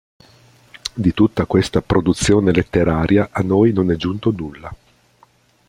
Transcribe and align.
Di 0.95 1.13
tutta 1.13 1.45
questa 1.45 1.83
produzione 1.83 2.51
letteraria 2.51 3.29
a 3.31 3.43
noi 3.43 3.71
non 3.71 3.91
è 3.91 3.95
giunto 3.97 4.31
nulla. 4.35 4.75